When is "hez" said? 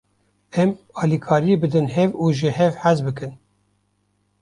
2.83-2.99